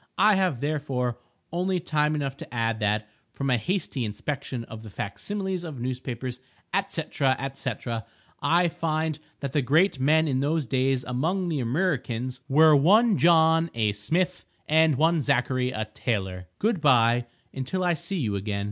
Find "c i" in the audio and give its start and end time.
7.07-8.67